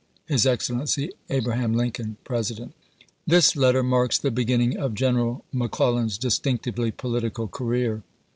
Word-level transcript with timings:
His 0.25 0.47
Excellency 0.47 1.11
Abraham 1.29 1.73
Lincoln, 1.73 2.17
President.^ 2.23 2.73
This 3.27 3.55
letter 3.55 3.83
marks 3.83 4.17
the 4.17 4.31
beginning 4.31 4.75
of 4.75 4.95
General 4.95 5.45
Mc 5.53 5.69
Clellan's 5.69 6.17
distinctively 6.17 6.89
political 6.89 7.47
career. 7.47 8.01